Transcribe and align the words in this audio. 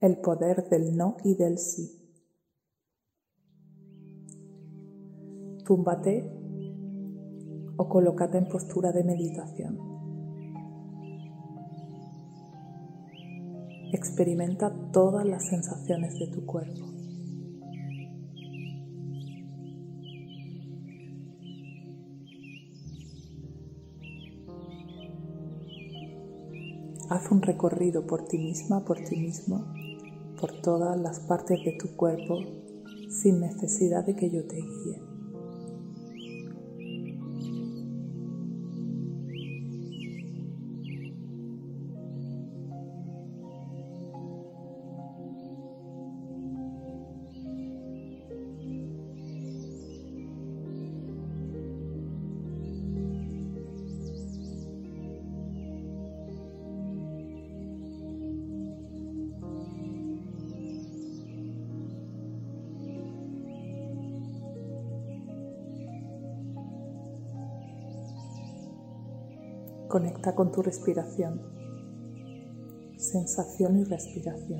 El 0.00 0.18
poder 0.18 0.68
del 0.68 0.96
no 0.96 1.16
y 1.24 1.34
del 1.34 1.58
sí. 1.58 2.00
Túmbate 5.64 6.30
o 7.76 7.88
colócate 7.88 8.38
en 8.38 8.48
postura 8.48 8.92
de 8.92 9.04
meditación. 9.04 9.78
Experimenta 13.92 14.72
todas 14.92 15.24
las 15.24 15.46
sensaciones 15.46 16.18
de 16.18 16.26
tu 16.28 16.44
cuerpo. 16.44 16.93
Haz 27.14 27.30
un 27.30 27.42
recorrido 27.42 28.08
por 28.08 28.24
ti 28.26 28.38
misma, 28.38 28.84
por 28.84 28.98
ti 28.98 29.14
mismo, 29.14 29.72
por 30.40 30.50
todas 30.50 31.00
las 31.00 31.20
partes 31.20 31.64
de 31.64 31.78
tu 31.78 31.94
cuerpo 31.94 32.40
sin 33.08 33.38
necesidad 33.38 34.04
de 34.04 34.16
que 34.16 34.30
yo 34.30 34.44
te 34.48 34.56
guíe. 34.56 35.03
Conecta 69.94 70.34
con 70.34 70.50
tu 70.50 70.60
respiración, 70.60 71.40
sensación 72.96 73.78
y 73.78 73.84
respiración. 73.84 74.58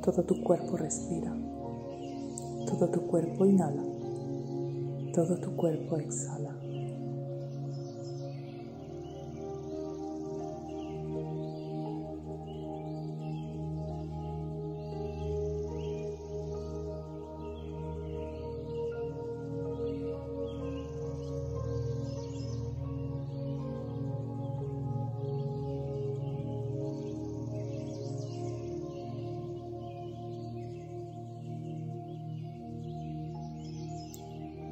Todo 0.00 0.22
tu 0.22 0.44
cuerpo 0.44 0.76
respira, 0.76 1.36
todo 2.68 2.88
tu 2.88 3.08
cuerpo 3.08 3.46
inhala, 3.46 3.82
todo 5.12 5.40
tu 5.40 5.56
cuerpo 5.56 5.96
exhala. 5.96 6.56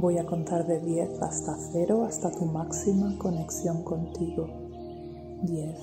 Voy 0.00 0.16
a 0.16 0.24
contar 0.24 0.64
de 0.64 0.78
10 0.78 1.20
hasta 1.22 1.56
0, 1.72 2.04
hasta 2.04 2.30
tu 2.30 2.44
máxima 2.44 3.18
conexión 3.18 3.82
contigo. 3.82 4.46
10, 5.42 5.76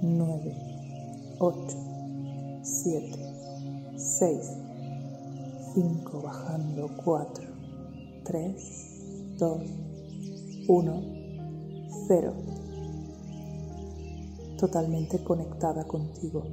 9, 0.00 1.36
8, 1.38 1.60
7, 2.62 3.98
6, 3.98 4.56
5, 5.74 6.22
bajando 6.22 6.88
4, 7.04 7.44
3, 8.24 9.36
2, 9.36 9.62
1, 10.68 11.02
0. 12.08 12.32
Totalmente 14.58 15.22
conectada 15.22 15.84
contigo. 15.84 16.44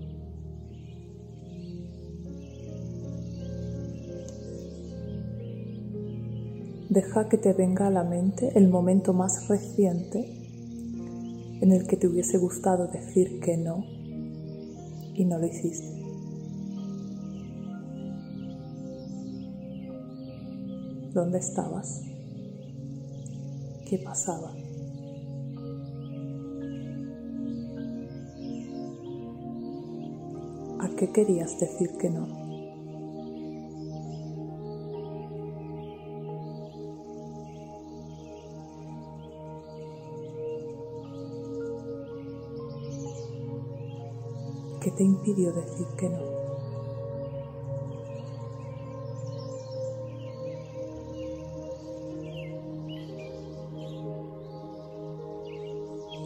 Deja 6.89 7.27
que 7.29 7.37
te 7.37 7.53
venga 7.53 7.87
a 7.87 7.91
la 7.91 8.03
mente 8.03 8.51
el 8.55 8.69
momento 8.69 9.13
más 9.13 9.47
reciente 9.47 10.45
en 11.61 11.71
el 11.71 11.87
que 11.87 11.97
te 11.97 12.07
hubiese 12.07 12.37
gustado 12.37 12.87
decir 12.87 13.39
que 13.39 13.57
no 13.57 13.83
y 15.13 15.25
no 15.25 15.37
lo 15.37 15.47
hiciste. 15.47 15.95
¿Dónde 21.13 21.37
estabas? 21.39 22.03
¿Qué 23.89 23.97
pasaba? 23.99 24.51
¿A 30.81 30.89
qué 30.97 31.09
querías 31.13 31.57
decir 31.59 31.91
que 31.97 32.09
no? 32.09 32.44
Te 44.95 45.03
impidió 45.03 45.51
decir 45.51 45.87
que 45.97 46.09
no? 46.09 46.45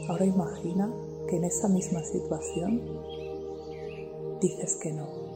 Ahora 0.07 0.25
imagina 0.25 0.91
que 1.27 1.35
en 1.37 1.43
esa 1.43 1.67
misma 1.67 2.03
situación 2.03 2.81
dices 4.41 4.75
que 4.75 4.91
no. 4.91 5.28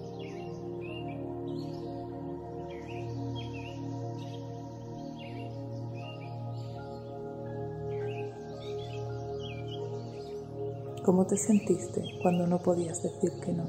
¿Cómo 11.04 11.28
te 11.28 11.36
sentiste 11.36 12.02
cuando 12.22 12.48
no 12.48 12.60
podías 12.60 13.04
decir 13.04 13.34
que 13.42 13.52
no? 13.52 13.66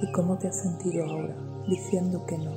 ¿Y 0.00 0.12
cómo 0.12 0.38
te 0.38 0.46
has 0.46 0.60
sentido 0.60 1.04
ahora 1.06 1.34
diciendo 1.66 2.24
que 2.24 2.38
no? 2.38 2.52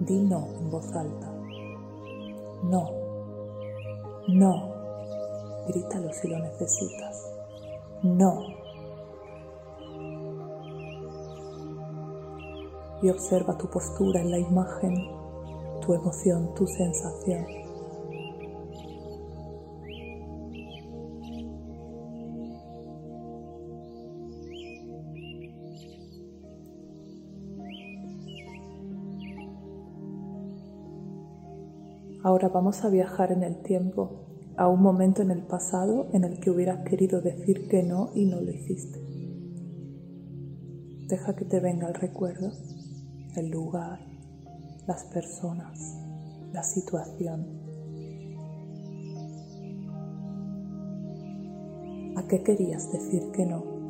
Di 0.00 0.18
no 0.18 0.48
en 0.58 0.70
voz 0.70 0.90
alta. 0.94 1.30
No. 2.62 2.90
No. 4.28 4.72
Grítalo 5.68 6.10
si 6.14 6.26
lo 6.26 6.38
necesitas. 6.38 7.34
No. 8.02 8.46
Y 13.02 13.10
observa 13.10 13.58
tu 13.58 13.68
postura 13.68 14.22
en 14.22 14.30
la 14.30 14.38
imagen 14.38 15.19
tu 15.80 15.94
emoción, 15.94 16.54
tu 16.54 16.66
sensación. 16.66 17.46
Ahora 32.22 32.48
vamos 32.48 32.84
a 32.84 32.90
viajar 32.90 33.32
en 33.32 33.42
el 33.42 33.62
tiempo 33.62 34.26
a 34.56 34.68
un 34.68 34.82
momento 34.82 35.22
en 35.22 35.30
el 35.30 35.42
pasado 35.42 36.08
en 36.12 36.24
el 36.24 36.38
que 36.38 36.50
hubieras 36.50 36.86
querido 36.86 37.22
decir 37.22 37.66
que 37.68 37.82
no 37.82 38.10
y 38.14 38.26
no 38.26 38.42
lo 38.42 38.50
hiciste. 38.50 39.00
Deja 41.08 41.34
que 41.34 41.46
te 41.46 41.60
venga 41.60 41.88
el 41.88 41.94
recuerdo, 41.94 42.52
el 43.36 43.48
lugar, 43.48 44.09
las 44.86 45.04
personas, 45.04 45.96
la 46.52 46.62
situación. 46.62 47.46
¿A 52.16 52.22
qué 52.26 52.42
querías 52.42 52.90
decir 52.92 53.30
que 53.32 53.46
no? 53.46 53.80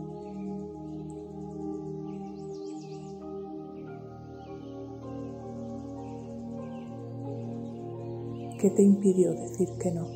¿Qué 8.59 8.71
te 8.71 8.83
impidió 8.83 9.33
decir 9.33 9.71
que 9.79 9.91
no? 9.91 10.07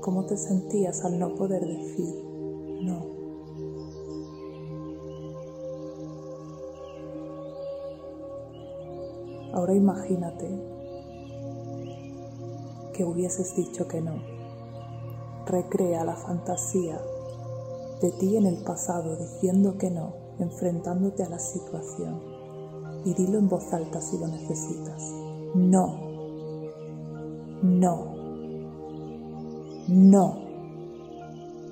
¿Cómo 0.00 0.24
te 0.24 0.36
sentías 0.36 1.04
al 1.04 1.18
no 1.18 1.34
poder 1.34 1.66
decir 1.66 2.31
Ahora 9.62 9.74
imagínate 9.74 10.48
que 12.92 13.04
hubieses 13.04 13.54
dicho 13.54 13.86
que 13.86 14.00
no. 14.00 14.14
Recrea 15.46 16.04
la 16.04 16.16
fantasía 16.16 17.00
de 18.00 18.10
ti 18.10 18.36
en 18.36 18.46
el 18.46 18.64
pasado 18.64 19.14
diciendo 19.14 19.78
que 19.78 19.88
no, 19.88 20.14
enfrentándote 20.40 21.22
a 21.22 21.28
la 21.28 21.38
situación. 21.38 22.20
Y 23.04 23.14
dilo 23.14 23.38
en 23.38 23.48
voz 23.48 23.72
alta 23.72 24.00
si 24.00 24.18
lo 24.18 24.26
necesitas. 24.26 25.00
No. 25.54 25.96
No. 27.62 28.16
No. 29.86 30.38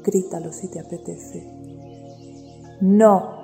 Grítalo 0.05 0.53
si 0.53 0.69
te 0.69 0.79
apetece. 0.79 1.45
No. 2.83 3.40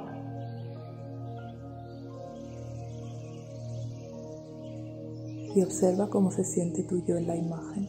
Y 5.56 5.62
observa 5.62 6.10
cómo 6.10 6.30
se 6.30 6.44
siente 6.44 6.82
tu 6.82 7.02
yo 7.06 7.16
en 7.16 7.26
la 7.26 7.34
imagen. 7.34 7.88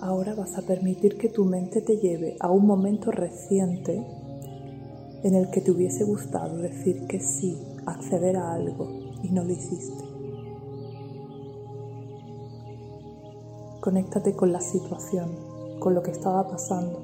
Ahora 0.00 0.34
vas 0.34 0.56
a 0.56 0.62
permitir 0.62 1.18
que 1.18 1.28
tu 1.28 1.44
mente 1.44 1.82
te 1.82 1.98
lleve 1.98 2.36
a 2.40 2.50
un 2.50 2.66
momento 2.66 3.10
reciente 3.10 4.02
en 5.22 5.34
el 5.34 5.50
que 5.50 5.60
te 5.60 5.70
hubiese 5.70 6.04
gustado 6.04 6.58
decir 6.58 7.06
que 7.06 7.20
sí, 7.20 7.58
acceder 7.86 8.36
a 8.36 8.52
algo 8.52 8.88
y 9.22 9.30
no 9.30 9.44
lo 9.44 9.52
hiciste. 9.52 10.04
Conéctate 13.80 14.34
con 14.34 14.52
la 14.52 14.60
situación, 14.60 15.30
con 15.80 15.94
lo 15.94 16.02
que 16.02 16.10
estaba 16.10 16.46
pasando, 16.48 17.02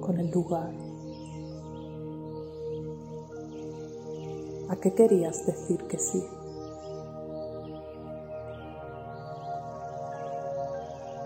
con 0.00 0.18
el 0.18 0.30
lugar. 0.30 0.72
¿A 4.68 4.76
qué 4.76 4.92
querías 4.94 5.46
decir 5.46 5.78
que 5.84 5.98
sí? 5.98 6.22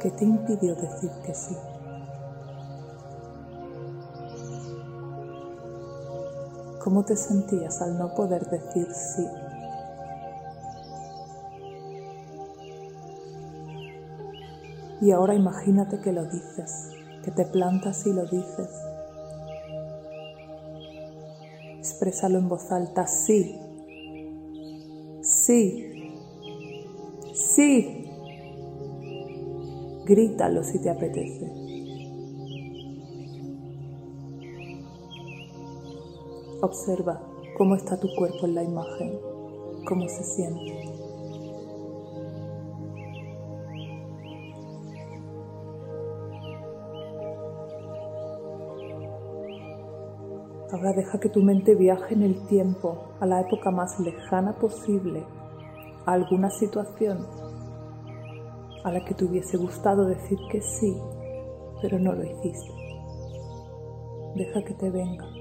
¿Qué 0.01 0.11
te 0.11 0.25
impidió 0.25 0.75
decir 0.75 1.11
que 1.27 1.35
sí? 1.35 1.57
¿Cómo 6.83 7.05
te 7.05 7.15
sentías 7.15 7.83
al 7.83 7.99
no 7.99 8.15
poder 8.15 8.49
decir 8.49 8.89
sí? 8.93 9.27
Y 15.03 15.11
ahora 15.13 15.35
imagínate 15.35 16.01
que 16.01 16.13
lo 16.13 16.25
dices, 16.25 16.91
que 17.23 17.31
te 17.31 17.45
plantas 17.45 18.07
y 18.07 18.13
lo 18.15 18.25
dices. 18.25 18.69
Exprésalo 21.79 22.39
en 22.39 22.49
voz 22.49 22.73
alta, 22.73 23.07
sí, 23.07 23.59
sí, 25.23 26.13
sí. 27.35 28.11
Grítalo 30.07 30.65
si 30.65 30.79
te 30.79 30.91
apetece. 30.91 31.60
Observa 36.63 37.21
cómo 37.57 37.75
está 37.75 37.99
tu 37.99 38.09
cuerpo 38.17 38.47
en 38.47 38.55
la 38.55 38.63
imagen, 38.63 39.19
cómo 39.87 40.09
se 40.09 40.25
siente. 40.25 40.91
Ahora 50.73 50.93
deja 50.93 51.19
que 51.19 51.29
tu 51.29 51.43
mente 51.43 51.75
viaje 51.75 52.15
en 52.15 52.23
el 52.23 52.47
tiempo, 52.47 53.09
a 53.21 53.27
la 53.27 53.41
época 53.41 53.71
más 53.71 53.99
lejana 53.99 54.53
posible, 54.59 55.25
a 56.07 56.13
alguna 56.13 56.51
situación 56.51 57.27
a 58.85 58.91
la 58.91 59.05
que 59.05 59.15
te 59.15 59.25
hubiese 59.25 59.57
gustado 59.57 60.07
decir 60.07 60.39
que 60.51 60.61
sí, 60.61 60.97
pero 61.83 61.99
no 61.99 62.13
lo 62.13 62.25
hiciste. 62.25 62.73
Deja 64.37 64.63
que 64.65 64.75
te 64.75 64.91
venga. 64.91 65.40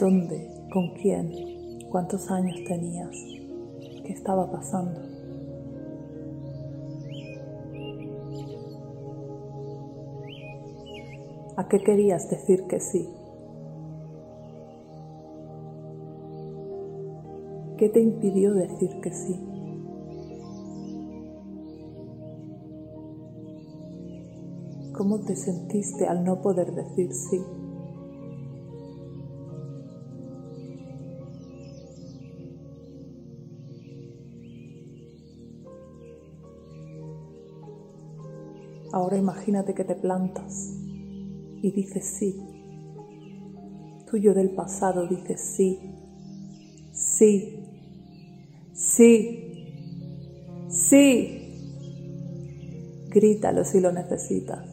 ¿Dónde? 0.00 0.48
¿Con 0.72 0.94
quién? 0.94 1.30
¿Cuántos 1.90 2.30
años 2.30 2.56
tenías? 2.66 3.14
¿Qué 4.02 4.14
estaba 4.14 4.50
pasando? 4.50 4.98
¿A 11.54 11.68
qué 11.68 11.80
querías 11.80 12.30
decir 12.30 12.66
que 12.66 12.80
sí? 12.80 13.10
¿Qué 17.76 17.90
te 17.90 18.00
impidió 18.00 18.54
decir 18.54 19.02
que 19.02 19.12
sí? 19.12 19.38
¿Cómo 24.96 25.20
te 25.26 25.36
sentiste 25.36 26.06
al 26.06 26.24
no 26.24 26.40
poder 26.40 26.72
decir 26.72 27.12
sí? 27.12 27.38
Imagínate 39.16 39.74
que 39.74 39.84
te 39.84 39.94
plantas 39.94 40.70
y 41.62 41.72
dices 41.72 42.06
sí. 42.06 42.36
Tuyo 44.08 44.34
del 44.34 44.50
pasado 44.50 45.06
dices 45.06 45.40
sí, 45.40 45.78
sí, 46.92 47.64
sí, 48.72 49.66
sí. 50.68 51.36
Grítalo 53.08 53.64
si 53.64 53.80
lo 53.80 53.92
necesitas. 53.92 54.66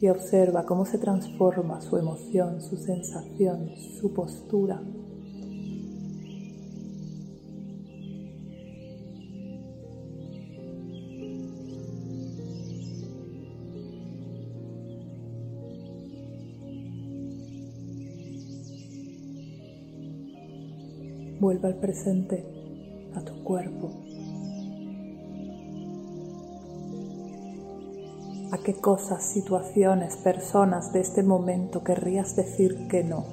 Y 0.00 0.08
observa 0.08 0.66
cómo 0.66 0.84
se 0.84 0.98
transforma 0.98 1.80
su 1.80 1.96
emoción, 1.96 2.60
su 2.60 2.76
sensación, 2.76 3.70
su 3.76 4.12
postura 4.12 4.82
Vuelve 21.40 21.68
al 21.68 21.74
presente, 21.76 22.44
a 23.14 23.20
tu 23.20 23.42
cuerpo. 23.44 23.90
¿A 28.52 28.58
qué 28.58 28.74
cosas, 28.74 29.22
situaciones, 29.24 30.16
personas 30.16 30.92
de 30.92 31.00
este 31.00 31.22
momento 31.22 31.82
querrías 31.82 32.36
decir 32.36 32.86
que 32.88 33.02
no? 33.02 33.24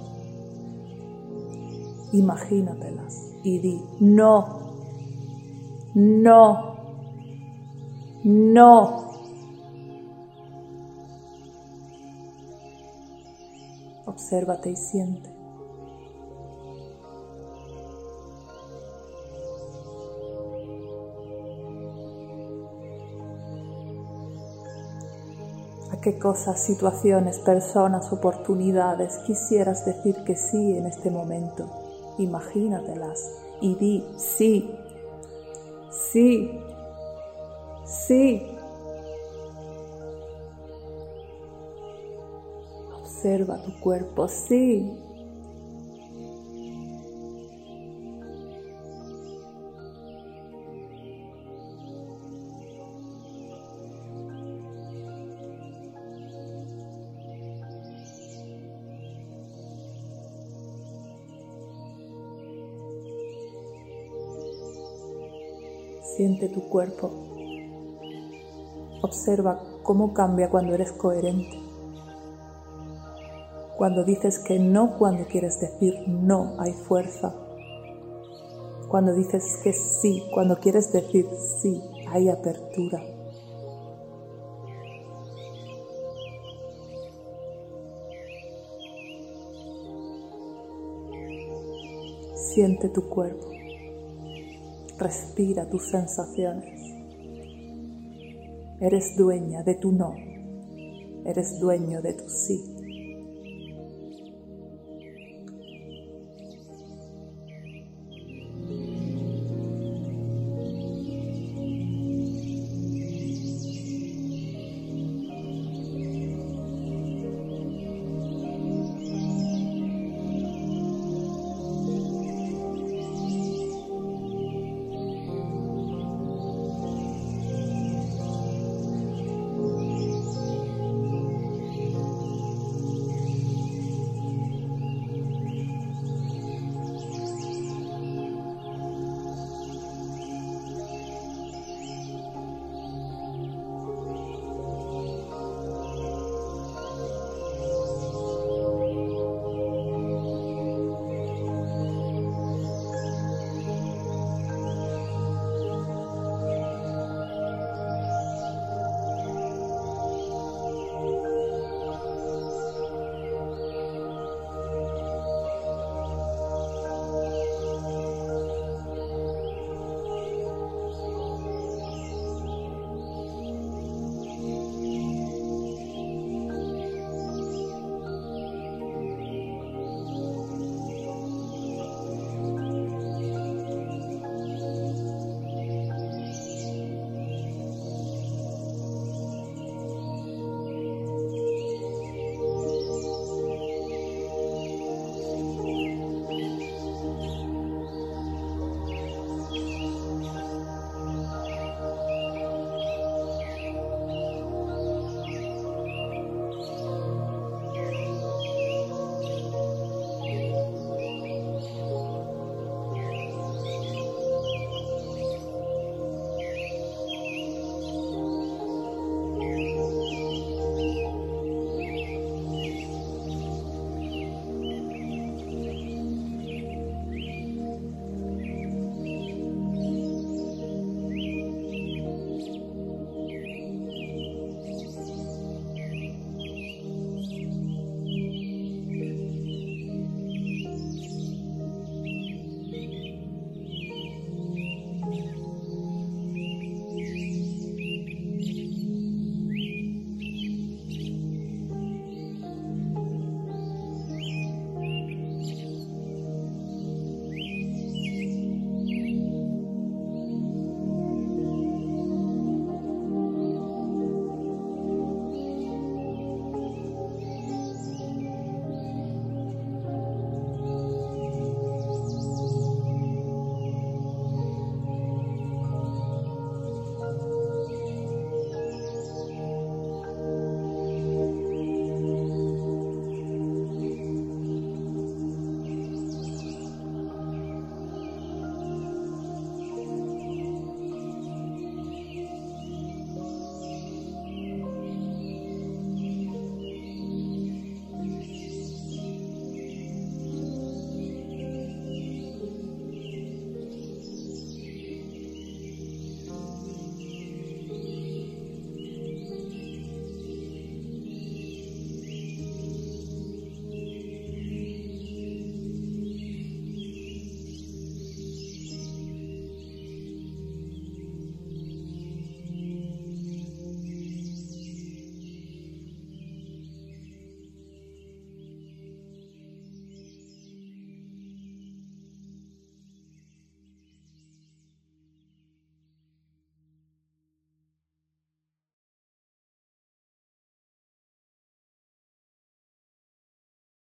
Imagínatelas 2.11 3.31
y 3.43 3.59
di, 3.59 3.81
no, 3.99 4.75
no, 5.93 6.75
no. 8.23 9.11
Obsérvate 14.05 14.71
y 14.71 14.75
siente. 14.75 15.30
Qué 26.01 26.17
cosas, 26.17 26.59
situaciones, 26.59 27.39
personas, 27.39 28.11
oportunidades 28.11 29.19
quisieras 29.19 29.85
decir 29.85 30.15
que 30.25 30.35
sí 30.35 30.75
en 30.75 30.85
este 30.87 31.11
momento. 31.11 31.69
Imagínatelas 32.17 33.31
y 33.61 33.75
di 33.75 34.05
sí, 34.17 34.71
sí, 35.89 36.59
sí. 37.85 38.57
Observa 42.99 43.61
tu 43.61 43.79
cuerpo, 43.79 44.27
sí, 44.27 44.91
Siente 66.21 66.49
tu 66.49 66.61
cuerpo. 66.69 67.09
Observa 69.01 69.59
cómo 69.81 70.13
cambia 70.13 70.51
cuando 70.51 70.75
eres 70.75 70.91
coherente. 70.91 71.59
Cuando 73.75 74.03
dices 74.03 74.37
que 74.37 74.59
no 74.59 74.99
cuando 74.99 75.25
quieres 75.25 75.59
decir 75.59 75.95
no 76.07 76.57
hay 76.59 76.73
fuerza. 76.73 77.33
Cuando 78.87 79.15
dices 79.15 79.57
que 79.63 79.73
sí 79.73 80.21
cuando 80.31 80.59
quieres 80.59 80.93
decir 80.93 81.27
sí 81.59 81.81
hay 82.07 82.29
apertura. 82.29 83.01
Siente 92.35 92.89
tu 92.89 93.09
cuerpo. 93.09 93.60
Respira 95.01 95.67
tus 95.67 95.89
sensaciones. 95.89 96.79
Eres 98.79 99.17
dueña 99.17 99.63
de 99.63 99.73
tu 99.73 99.91
no. 99.91 100.13
Eres 101.25 101.59
dueño 101.59 102.03
de 102.03 102.13
tu 102.13 102.29
sí. 102.29 102.63